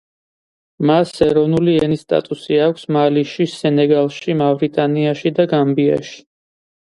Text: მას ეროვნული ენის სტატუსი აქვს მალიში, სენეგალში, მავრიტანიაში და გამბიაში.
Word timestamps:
მას 0.89 1.11
ეროვნული 1.25 1.75
ენის 1.87 2.01
სტატუსი 2.05 2.57
აქვს 2.69 2.87
მალიში, 2.97 3.47
სენეგალში, 3.53 4.37
მავრიტანიაში 4.39 5.33
და 5.41 5.45
გამბიაში. 5.55 6.19